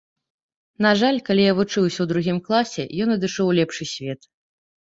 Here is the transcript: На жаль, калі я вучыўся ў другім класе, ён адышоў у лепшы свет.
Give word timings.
На 0.85 0.93
жаль, 1.01 1.19
калі 1.27 1.43
я 1.43 1.51
вучыўся 1.59 1.99
ў 2.05 2.13
другім 2.13 2.39
класе, 2.47 2.89
ён 3.07 3.17
адышоў 3.17 3.47
у 3.53 3.55
лепшы 3.59 3.83
свет. 3.95 4.21